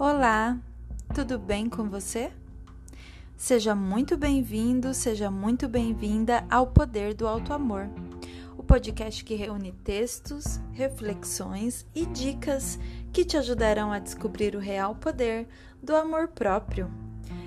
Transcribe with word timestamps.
Olá, 0.00 0.56
tudo 1.12 1.40
bem 1.40 1.68
com 1.68 1.88
você? 1.90 2.30
Seja 3.36 3.74
muito 3.74 4.16
bem-vindo, 4.16 4.94
seja 4.94 5.28
muito 5.28 5.66
bem-vinda 5.66 6.46
ao 6.48 6.68
Poder 6.68 7.14
do 7.14 7.26
Alto 7.26 7.52
Amor, 7.52 7.88
o 8.56 8.62
podcast 8.62 9.24
que 9.24 9.34
reúne 9.34 9.72
textos, 9.82 10.60
reflexões 10.72 11.84
e 11.96 12.06
dicas 12.06 12.78
que 13.12 13.24
te 13.24 13.36
ajudarão 13.36 13.90
a 13.90 13.98
descobrir 13.98 14.54
o 14.54 14.60
real 14.60 14.94
poder 14.94 15.48
do 15.82 15.96
amor 15.96 16.28
próprio. 16.28 16.88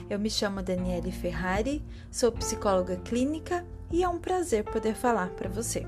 Eu 0.09 0.19
me 0.19 0.29
chamo 0.29 0.61
Daniele 0.61 1.09
Ferrari, 1.09 1.81
sou 2.11 2.33
psicóloga 2.33 2.97
clínica 2.97 3.65
e 3.89 4.03
é 4.03 4.09
um 4.09 4.19
prazer 4.19 4.65
poder 4.65 4.93
falar 4.93 5.29
para 5.29 5.47
você. 5.47 5.87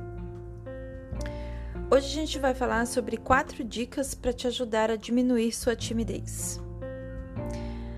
Hoje 1.92 2.08
a 2.08 2.22
gente 2.22 2.40
vai 2.40 2.56
falar 2.56 2.88
sobre 2.88 3.18
quatro 3.18 3.64
dicas 3.64 4.16
para 4.16 4.34
te 4.34 4.48
ajudar 4.48 4.90
a 4.90 4.96
diminuir 4.96 5.52
sua 5.52 5.76
timidez. 5.76 6.60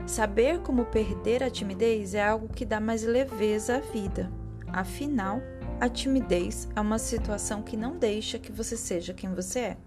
Saber 0.05 0.59
como 0.59 0.85
perder 0.85 1.43
a 1.43 1.49
timidez 1.49 2.13
é 2.13 2.23
algo 2.23 2.49
que 2.49 2.65
dá 2.65 2.79
mais 2.79 3.03
leveza 3.03 3.77
à 3.77 3.79
vida. 3.79 4.29
Afinal, 4.67 5.41
a 5.79 5.87
timidez 5.87 6.67
é 6.75 6.81
uma 6.81 6.99
situação 6.99 7.61
que 7.61 7.77
não 7.77 7.97
deixa 7.97 8.39
que 8.39 8.51
você 8.51 8.75
seja 8.75 9.13
quem 9.13 9.33
você 9.33 9.59
é. 9.59 9.77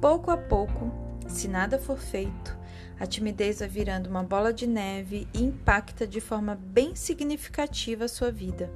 Pouco 0.00 0.30
a 0.30 0.36
pouco, 0.36 0.92
se 1.26 1.48
nada 1.48 1.78
for 1.78 1.98
feito, 1.98 2.56
a 3.00 3.06
timidez 3.06 3.58
vai 3.58 3.68
virando 3.68 4.08
uma 4.08 4.22
bola 4.22 4.52
de 4.52 4.66
neve 4.66 5.26
e 5.34 5.42
impacta 5.42 6.06
de 6.06 6.20
forma 6.20 6.54
bem 6.54 6.94
significativa 6.94 8.04
a 8.04 8.08
sua 8.08 8.30
vida. 8.30 8.70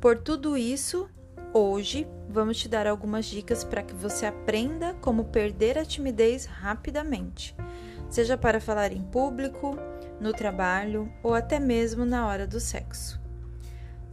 Por 0.00 0.18
tudo 0.18 0.56
isso, 0.56 1.08
Hoje 1.54 2.08
vamos 2.30 2.56
te 2.56 2.66
dar 2.66 2.86
algumas 2.86 3.26
dicas 3.26 3.62
para 3.62 3.82
que 3.82 3.92
você 3.92 4.24
aprenda 4.24 4.94
como 5.02 5.26
perder 5.26 5.76
a 5.76 5.84
timidez 5.84 6.46
rapidamente, 6.46 7.54
seja 8.08 8.38
para 8.38 8.58
falar 8.58 8.90
em 8.90 9.02
público, 9.02 9.76
no 10.18 10.32
trabalho 10.32 11.12
ou 11.22 11.34
até 11.34 11.60
mesmo 11.60 12.06
na 12.06 12.26
hora 12.26 12.46
do 12.46 12.58
sexo. 12.58 13.20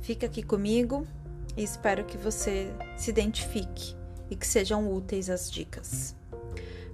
Fica 0.01 0.25
aqui 0.25 0.43
comigo 0.43 1.07
e 1.55 1.63
espero 1.63 2.03
que 2.03 2.17
você 2.17 2.73
se 2.97 3.09
identifique 3.09 3.95
e 4.29 4.35
que 4.35 4.45
sejam 4.45 4.91
úteis 4.91 5.29
as 5.29 5.49
dicas. 5.49 6.13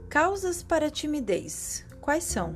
Causas 0.07 0.61
para 0.61 0.91
timidez: 0.91 1.83
quais 1.99 2.23
são? 2.23 2.55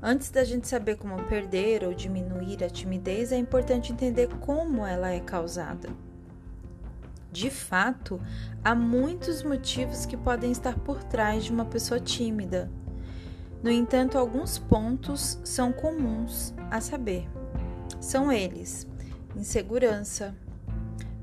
Antes 0.00 0.30
da 0.30 0.44
gente 0.44 0.68
saber 0.68 0.94
como 0.94 1.24
perder 1.24 1.82
ou 1.82 1.92
diminuir 1.92 2.62
a 2.62 2.70
timidez, 2.70 3.32
é 3.32 3.36
importante 3.36 3.92
entender 3.92 4.28
como 4.38 4.86
ela 4.86 5.10
é 5.10 5.18
causada. 5.18 5.88
De 7.32 7.48
fato, 7.48 8.20
há 8.62 8.74
muitos 8.74 9.42
motivos 9.42 10.04
que 10.04 10.18
podem 10.18 10.52
estar 10.52 10.78
por 10.78 11.02
trás 11.02 11.44
de 11.44 11.50
uma 11.50 11.64
pessoa 11.64 11.98
tímida. 11.98 12.70
No 13.62 13.70
entanto, 13.70 14.18
alguns 14.18 14.58
pontos 14.58 15.40
são 15.42 15.72
comuns 15.72 16.52
a 16.70 16.78
saber. 16.78 17.26
São 17.98 18.30
eles: 18.30 18.86
insegurança, 19.34 20.36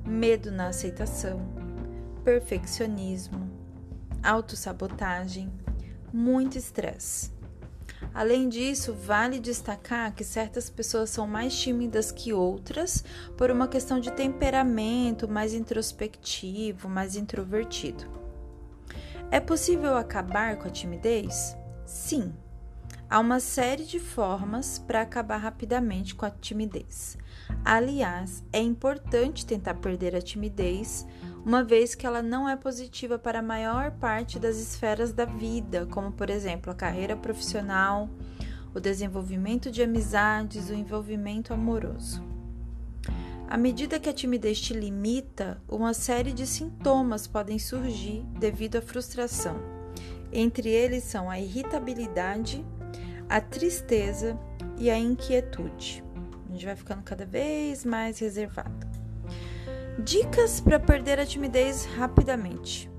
medo 0.03 0.51
na 0.51 0.69
aceitação, 0.69 1.41
perfeccionismo, 2.23 3.47
autossabotagem, 4.23 5.53
muito 6.11 6.57
estresse. 6.57 7.31
Além 8.13 8.49
disso, 8.49 8.93
vale 8.93 9.39
destacar 9.39 10.13
que 10.13 10.23
certas 10.23 10.69
pessoas 10.69 11.09
são 11.09 11.27
mais 11.27 11.57
tímidas 11.57 12.11
que 12.11 12.33
outras 12.33 13.03
por 13.37 13.51
uma 13.51 13.67
questão 13.67 13.99
de 13.99 14.11
temperamento 14.11 15.27
mais 15.27 15.53
introspectivo, 15.53 16.87
mais 16.87 17.15
introvertido. 17.15 18.05
É 19.31 19.39
possível 19.39 19.95
acabar 19.95 20.57
com 20.57 20.67
a 20.67 20.71
timidez? 20.71 21.55
Sim. 21.85 22.33
Há 23.09 23.19
uma 23.19 23.39
série 23.39 23.85
de 23.85 23.99
formas 23.99 24.79
para 24.79 25.01
acabar 25.01 25.37
rapidamente 25.37 26.13
com 26.15 26.25
a 26.25 26.31
timidez. 26.31 27.17
Aliás, 27.65 28.43
é 28.53 28.61
importante 28.61 29.45
tentar 29.45 29.75
perder 29.75 30.15
a 30.15 30.21
timidez 30.21 31.07
uma 31.45 31.63
vez 31.63 31.95
que 31.95 32.05
ela 32.05 32.21
não 32.21 32.47
é 32.47 32.55
positiva 32.55 33.17
para 33.17 33.39
a 33.39 33.43
maior 33.43 33.91
parte 33.91 34.37
das 34.37 34.57
esferas 34.57 35.13
da 35.13 35.25
vida, 35.25 35.85
como 35.87 36.11
por 36.11 36.29
exemplo 36.29 36.71
a 36.71 36.75
carreira 36.75 37.15
profissional, 37.15 38.09
o 38.73 38.79
desenvolvimento 38.79 39.71
de 39.71 39.81
amizades, 39.81 40.69
o 40.69 40.73
envolvimento 40.73 41.53
amoroso. 41.53 42.23
À 43.49 43.57
medida 43.57 43.99
que 43.99 44.07
a 44.07 44.13
timidez 44.13 44.61
te 44.61 44.73
limita, 44.73 45.59
uma 45.67 45.93
série 45.93 46.31
de 46.31 46.45
sintomas 46.45 47.25
podem 47.25 47.57
surgir 47.57 48.23
devido 48.39 48.75
à 48.75 48.81
frustração. 48.81 49.55
Entre 50.31 50.69
eles 50.69 51.03
são 51.03 51.29
a 51.29 51.39
irritabilidade, 51.39 52.63
a 53.27 53.41
tristeza 53.41 54.39
e 54.77 54.89
a 54.89 54.99
inquietude. 54.99 56.03
A 56.47 56.51
gente 56.51 56.65
vai 56.65 56.75
ficando 56.75 57.01
cada 57.01 57.25
vez 57.25 57.83
mais 57.83 58.19
reservado. 58.19 58.88
Dicas 60.03 60.61
para 60.61 60.79
perder 60.79 61.19
a 61.19 61.25
timidez 61.25 61.83
rapidamente. 61.83 62.89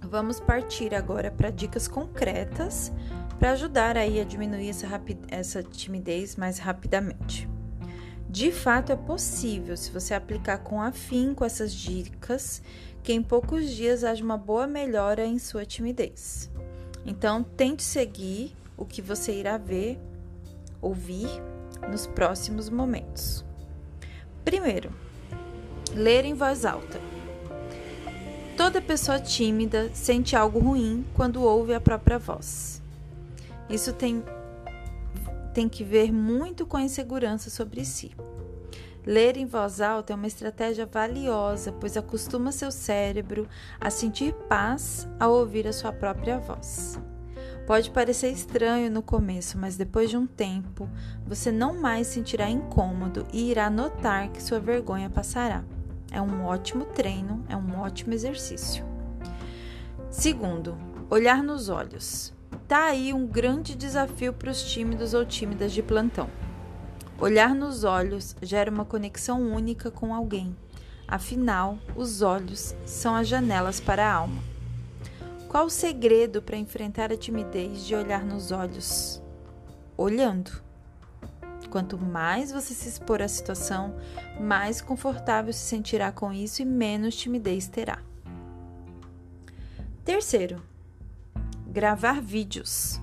Vamos 0.00 0.38
partir 0.38 0.94
agora 0.94 1.32
para 1.32 1.50
dicas 1.50 1.88
concretas 1.88 2.92
para 3.40 3.50
ajudar 3.50 3.96
aí 3.96 4.20
a 4.20 4.24
diminuir 4.24 4.68
essa, 4.68 4.86
essa 5.28 5.62
timidez 5.64 6.36
mais 6.36 6.60
rapidamente. 6.60 7.48
De 8.28 8.52
fato, 8.52 8.92
é 8.92 8.96
possível, 8.96 9.76
se 9.76 9.90
você 9.90 10.14
aplicar 10.14 10.58
com 10.58 10.80
afinco 10.80 11.44
essas 11.44 11.72
dicas, 11.72 12.62
que 13.02 13.12
em 13.12 13.20
poucos 13.20 13.68
dias 13.68 14.04
haja 14.04 14.22
uma 14.22 14.38
boa 14.38 14.68
melhora 14.68 15.26
em 15.26 15.40
sua 15.40 15.66
timidez. 15.66 16.48
Então, 17.04 17.42
tente 17.42 17.82
seguir 17.82 18.54
o 18.76 18.84
que 18.84 19.02
você 19.02 19.32
irá 19.32 19.58
ver, 19.58 19.98
ouvir 20.80 21.28
nos 21.90 22.06
próximos 22.06 22.70
momentos. 22.70 23.44
Primeiro, 24.44 24.92
Ler 25.96 26.26
em 26.26 26.34
voz 26.34 26.66
alta. 26.66 27.00
Toda 28.54 28.82
pessoa 28.82 29.18
tímida 29.18 29.88
sente 29.94 30.36
algo 30.36 30.58
ruim 30.58 31.06
quando 31.14 31.42
ouve 31.42 31.72
a 31.72 31.80
própria 31.80 32.18
voz. 32.18 32.82
Isso 33.70 33.94
tem, 33.94 34.22
tem 35.54 35.70
que 35.70 35.82
ver 35.82 36.12
muito 36.12 36.66
com 36.66 36.76
a 36.76 36.82
insegurança 36.82 37.48
sobre 37.48 37.82
si. 37.82 38.14
Ler 39.06 39.38
em 39.38 39.46
voz 39.46 39.80
alta 39.80 40.12
é 40.12 40.16
uma 40.16 40.26
estratégia 40.26 40.84
valiosa, 40.84 41.72
pois 41.72 41.96
acostuma 41.96 42.52
seu 42.52 42.70
cérebro 42.70 43.48
a 43.80 43.88
sentir 43.88 44.34
paz 44.50 45.08
ao 45.18 45.32
ouvir 45.32 45.66
a 45.66 45.72
sua 45.72 45.94
própria 45.94 46.38
voz. 46.38 47.00
Pode 47.66 47.90
parecer 47.90 48.30
estranho 48.30 48.90
no 48.90 49.00
começo, 49.00 49.56
mas 49.56 49.78
depois 49.78 50.10
de 50.10 50.18
um 50.18 50.26
tempo, 50.26 50.90
você 51.26 51.50
não 51.50 51.80
mais 51.80 52.06
sentirá 52.06 52.50
incômodo 52.50 53.26
e 53.32 53.50
irá 53.50 53.70
notar 53.70 54.28
que 54.28 54.42
sua 54.42 54.60
vergonha 54.60 55.08
passará. 55.08 55.64
É 56.16 56.22
um 56.22 56.46
ótimo 56.46 56.86
treino, 56.86 57.44
é 57.46 57.54
um 57.54 57.78
ótimo 57.78 58.14
exercício. 58.14 58.82
Segundo, 60.08 60.74
olhar 61.10 61.42
nos 61.42 61.68
olhos. 61.68 62.32
Tá 62.66 62.84
aí 62.84 63.12
um 63.12 63.26
grande 63.26 63.74
desafio 63.76 64.32
para 64.32 64.50
os 64.50 64.62
tímidos 64.62 65.12
ou 65.12 65.26
tímidas 65.26 65.72
de 65.72 65.82
plantão. 65.82 66.30
Olhar 67.20 67.54
nos 67.54 67.84
olhos 67.84 68.34
gera 68.40 68.70
uma 68.70 68.86
conexão 68.86 69.42
única 69.52 69.90
com 69.90 70.14
alguém. 70.14 70.56
Afinal, 71.06 71.76
os 71.94 72.22
olhos 72.22 72.74
são 72.86 73.14
as 73.14 73.28
janelas 73.28 73.78
para 73.78 74.08
a 74.08 74.14
alma. 74.14 74.42
Qual 75.48 75.66
o 75.66 75.70
segredo 75.70 76.40
para 76.40 76.56
enfrentar 76.56 77.12
a 77.12 77.16
timidez 77.18 77.84
de 77.84 77.94
olhar 77.94 78.24
nos 78.24 78.52
olhos? 78.52 79.22
Olhando. 79.98 80.65
Quanto 81.70 81.98
mais 81.98 82.52
você 82.52 82.72
se 82.72 82.88
expor 82.88 83.20
à 83.20 83.28
situação, 83.28 83.94
mais 84.40 84.80
confortável 84.80 85.52
se 85.52 85.60
sentirá 85.60 86.12
com 86.12 86.32
isso 86.32 86.62
e 86.62 86.64
menos 86.64 87.16
timidez 87.16 87.68
terá. 87.68 87.98
Terceiro, 90.04 90.62
gravar 91.66 92.20
vídeos. 92.20 93.00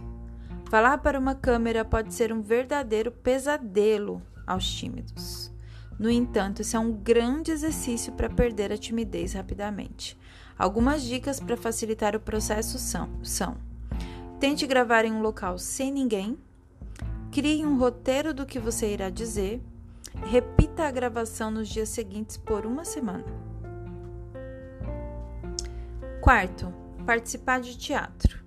Falar 0.69 0.97
para 0.99 1.19
uma 1.19 1.35
câmera 1.35 1.85
pode 1.85 2.13
ser 2.13 2.33
um 2.33 2.41
verdadeiro 2.41 3.11
pesadelo 3.11 4.21
aos 4.47 4.65
tímidos. 4.71 5.51
No 5.99 6.09
entanto, 6.09 6.61
isso 6.61 6.75
é 6.75 6.79
um 6.79 6.91
grande 6.91 7.51
exercício 7.51 8.13
para 8.13 8.29
perder 8.29 8.71
a 8.71 8.77
timidez 8.77 9.33
rapidamente. 9.33 10.17
Algumas 10.57 11.03
dicas 11.03 11.39
para 11.39 11.57
facilitar 11.57 12.15
o 12.15 12.19
processo 12.19 12.79
são, 12.79 13.09
são: 13.23 13.57
tente 14.39 14.65
gravar 14.65 15.05
em 15.05 15.11
um 15.11 15.21
local 15.21 15.57
sem 15.57 15.91
ninguém, 15.91 16.37
Crie 17.33 17.65
um 17.65 17.79
roteiro 17.79 18.31
do 18.31 18.45
que 18.45 18.59
você 18.59 18.93
irá 18.93 19.09
dizer. 19.09 19.59
Repita 20.27 20.83
a 20.83 20.91
gravação 20.91 21.49
nos 21.49 21.67
dias 21.67 21.89
seguintes 21.89 22.37
por 22.37 22.63
uma 22.63 22.85
semana. 22.85 23.25
Quarto, 26.21 26.71
participar 27.07 27.59
de 27.59 27.75
teatro. 27.75 28.37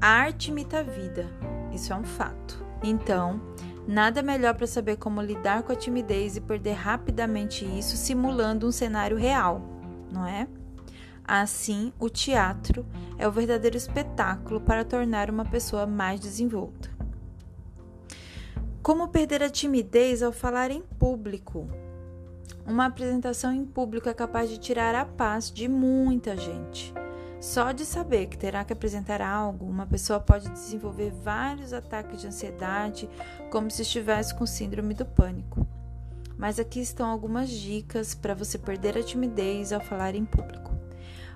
A 0.00 0.08
arte 0.08 0.50
imita 0.50 0.80
a 0.80 0.82
vida, 0.82 1.30
isso 1.72 1.92
é 1.92 1.96
um 1.96 2.02
fato. 2.02 2.60
Então, 2.82 3.40
nada 3.86 4.20
melhor 4.20 4.56
para 4.56 4.66
saber 4.66 4.96
como 4.96 5.22
lidar 5.22 5.62
com 5.62 5.70
a 5.70 5.76
timidez 5.76 6.36
e 6.36 6.40
perder 6.40 6.72
rapidamente 6.72 7.64
isso 7.64 7.96
simulando 7.96 8.66
um 8.66 8.72
cenário 8.72 9.16
real, 9.16 9.62
não 10.10 10.26
é? 10.26 10.48
Assim, 11.22 11.92
o 12.00 12.08
teatro 12.08 12.84
é 13.16 13.28
o 13.28 13.30
verdadeiro 13.30 13.76
espetáculo 13.76 14.60
para 14.60 14.84
tornar 14.84 15.30
uma 15.30 15.44
pessoa 15.44 15.86
mais 15.86 16.18
desenvolta. 16.18 16.89
Como 18.82 19.08
perder 19.08 19.42
a 19.42 19.50
timidez 19.50 20.22
ao 20.22 20.32
falar 20.32 20.70
em 20.70 20.80
público? 20.80 21.68
Uma 22.66 22.86
apresentação 22.86 23.52
em 23.52 23.62
público 23.62 24.08
é 24.08 24.14
capaz 24.14 24.48
de 24.48 24.56
tirar 24.56 24.94
a 24.94 25.04
paz 25.04 25.50
de 25.50 25.68
muita 25.68 26.34
gente. 26.34 26.94
Só 27.38 27.72
de 27.72 27.84
saber 27.84 28.28
que 28.28 28.38
terá 28.38 28.64
que 28.64 28.72
apresentar 28.72 29.20
algo, 29.20 29.66
uma 29.66 29.86
pessoa 29.86 30.18
pode 30.18 30.48
desenvolver 30.48 31.10
vários 31.10 31.74
ataques 31.74 32.22
de 32.22 32.28
ansiedade, 32.28 33.08
como 33.50 33.70
se 33.70 33.82
estivesse 33.82 34.34
com 34.34 34.46
síndrome 34.46 34.94
do 34.94 35.04
pânico. 35.04 35.66
Mas 36.38 36.58
aqui 36.58 36.80
estão 36.80 37.06
algumas 37.06 37.50
dicas 37.50 38.14
para 38.14 38.32
você 38.32 38.56
perder 38.56 38.96
a 38.96 39.02
timidez 39.02 39.74
ao 39.74 39.80
falar 39.82 40.14
em 40.14 40.24
público. 40.24 40.74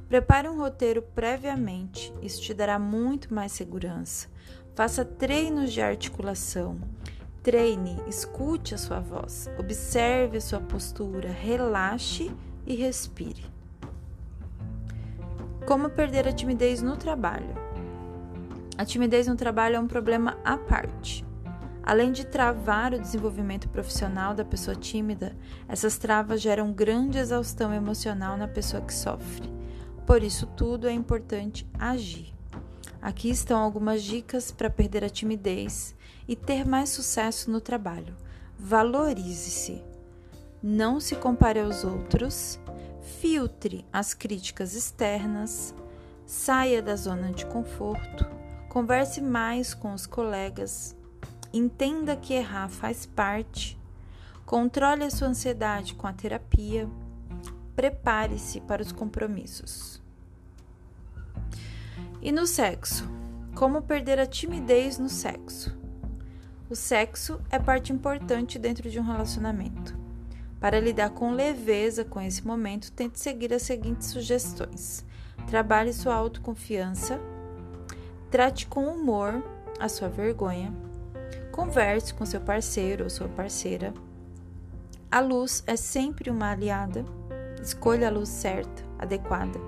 Prepare 0.08 0.48
um 0.48 0.58
roteiro 0.58 1.02
previamente, 1.02 2.10
isso 2.22 2.40
te 2.40 2.54
dará 2.54 2.78
muito 2.78 3.34
mais 3.34 3.52
segurança. 3.52 4.28
Faça 4.74 5.04
treinos 5.04 5.72
de 5.72 5.82
articulação. 5.82 6.78
Treine, 7.44 8.02
escute 8.08 8.74
a 8.74 8.78
sua 8.78 9.00
voz, 9.00 9.50
observe 9.58 10.38
a 10.38 10.40
sua 10.40 10.60
postura, 10.60 11.28
relaxe 11.30 12.34
e 12.66 12.74
respire. 12.74 13.44
Como 15.66 15.90
perder 15.90 16.26
a 16.26 16.32
timidez 16.32 16.80
no 16.80 16.96
trabalho? 16.96 17.54
A 18.78 18.84
timidez 18.86 19.26
no 19.26 19.36
trabalho 19.36 19.76
é 19.76 19.78
um 19.78 19.86
problema 19.86 20.38
à 20.42 20.56
parte. 20.56 21.22
Além 21.82 22.12
de 22.12 22.24
travar 22.24 22.94
o 22.94 22.98
desenvolvimento 22.98 23.68
profissional 23.68 24.32
da 24.32 24.42
pessoa 24.42 24.74
tímida, 24.74 25.36
essas 25.68 25.98
travas 25.98 26.40
geram 26.40 26.72
grande 26.72 27.18
exaustão 27.18 27.74
emocional 27.74 28.38
na 28.38 28.48
pessoa 28.48 28.80
que 28.80 28.94
sofre. 28.94 29.52
Por 30.06 30.22
isso 30.22 30.46
tudo 30.46 30.88
é 30.88 30.92
importante 30.92 31.68
agir. 31.78 32.32
Aqui 33.02 33.28
estão 33.28 33.60
algumas 33.60 34.02
dicas 34.02 34.50
para 34.50 34.70
perder 34.70 35.04
a 35.04 35.10
timidez 35.10 35.94
e 36.26 36.34
ter 36.34 36.66
mais 36.66 36.90
sucesso 36.90 37.50
no 37.50 37.60
trabalho. 37.60 38.14
Valorize-se. 38.58 39.82
Não 40.62 41.00
se 41.00 41.16
compare 41.16 41.60
aos 41.60 41.84
outros. 41.84 42.58
Filtre 43.20 43.84
as 43.92 44.14
críticas 44.14 44.74
externas. 44.74 45.74
Saia 46.26 46.80
da 46.80 46.96
zona 46.96 47.32
de 47.32 47.44
conforto. 47.46 48.26
Converse 48.68 49.20
mais 49.20 49.74
com 49.74 49.92
os 49.92 50.06
colegas. 50.06 50.96
Entenda 51.52 52.16
que 52.16 52.34
errar 52.34 52.68
faz 52.68 53.06
parte. 53.06 53.78
Controle 54.46 55.04
a 55.04 55.10
sua 55.10 55.28
ansiedade 55.28 55.94
com 55.94 56.06
a 56.06 56.12
terapia 56.12 56.88
prepare-se 57.74 58.60
para 58.60 58.82
os 58.82 58.92
compromissos. 58.92 60.00
E 62.22 62.32
no 62.32 62.46
sexo? 62.46 63.08
Como 63.54 63.82
perder 63.82 64.18
a 64.18 64.26
timidez 64.26 64.98
no 64.98 65.08
sexo? 65.08 65.83
O 66.74 66.76
sexo 66.76 67.40
é 67.52 67.56
parte 67.56 67.92
importante 67.92 68.58
dentro 68.58 68.90
de 68.90 68.98
um 68.98 69.04
relacionamento. 69.04 69.96
Para 70.58 70.80
lidar 70.80 71.10
com 71.10 71.30
leveza 71.30 72.04
com 72.04 72.20
esse 72.20 72.44
momento, 72.44 72.90
tente 72.90 73.20
seguir 73.20 73.54
as 73.54 73.62
seguintes 73.62 74.08
sugestões: 74.08 75.04
trabalhe 75.46 75.92
sua 75.92 76.16
autoconfiança, 76.16 77.20
trate 78.28 78.66
com 78.66 78.86
humor 78.86 79.40
a 79.78 79.88
sua 79.88 80.08
vergonha, 80.08 80.74
converse 81.52 82.12
com 82.12 82.26
seu 82.26 82.40
parceiro 82.40 83.04
ou 83.04 83.10
sua 83.10 83.28
parceira. 83.28 83.94
A 85.08 85.20
luz 85.20 85.62
é 85.68 85.76
sempre 85.76 86.28
uma 86.28 86.50
aliada 86.50 87.04
Escolha 87.62 88.08
a 88.08 88.10
luz 88.10 88.30
certa, 88.30 88.82
adequada. 88.98 89.60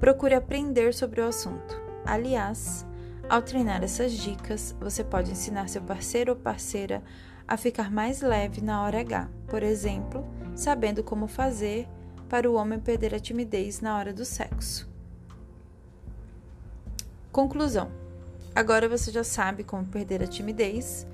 Procure 0.00 0.34
aprender 0.34 0.92
sobre 0.92 1.20
o 1.20 1.28
assunto. 1.28 1.80
Aliás, 2.04 2.84
ao 3.28 3.42
treinar 3.42 3.82
essas 3.82 4.12
dicas, 4.12 4.74
você 4.80 5.02
pode 5.02 5.32
ensinar 5.32 5.68
seu 5.68 5.82
parceiro 5.82 6.32
ou 6.32 6.38
parceira 6.38 7.02
a 7.46 7.56
ficar 7.56 7.90
mais 7.90 8.20
leve 8.20 8.60
na 8.60 8.82
hora 8.82 9.00
H, 9.00 9.28
por 9.48 9.62
exemplo, 9.62 10.24
sabendo 10.54 11.02
como 11.02 11.26
fazer 11.26 11.88
para 12.28 12.50
o 12.50 12.54
homem 12.54 12.78
perder 12.78 13.14
a 13.14 13.20
timidez 13.20 13.80
na 13.80 13.96
hora 13.96 14.12
do 14.12 14.24
sexo. 14.24 14.88
Conclusão: 17.32 17.90
agora 18.54 18.88
você 18.88 19.10
já 19.10 19.22
sabe 19.24 19.64
como 19.64 19.84
perder 19.86 20.22
a 20.22 20.26
timidez. 20.26 21.06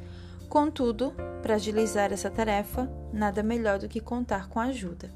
Contudo, 0.48 1.14
para 1.40 1.54
agilizar 1.54 2.12
essa 2.12 2.30
tarefa, 2.30 2.90
nada 3.10 3.42
melhor 3.42 3.78
do 3.78 3.88
que 3.88 4.00
contar 4.00 4.48
com 4.48 4.60
ajuda. 4.60 5.10